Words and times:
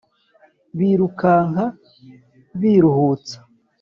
birukanka 0.77 1.65
biruhutsa 2.59 3.37